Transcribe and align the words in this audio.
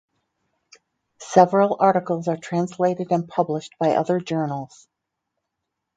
Several 1.19 1.77
articles 1.79 2.27
are 2.27 2.35
translated 2.35 3.11
and 3.11 3.27
published 3.29 3.73
by 3.77 3.91
other 3.91 4.19
journals. 4.19 4.87